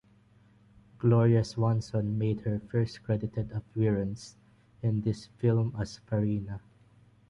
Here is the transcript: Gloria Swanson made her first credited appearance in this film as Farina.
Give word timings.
Gloria 0.97 1.43
Swanson 1.43 2.17
made 2.17 2.39
her 2.41 2.57
first 2.57 3.03
credited 3.03 3.51
appearance 3.51 4.35
in 4.81 5.01
this 5.01 5.27
film 5.37 5.75
as 5.77 5.99
Farina. 6.07 6.59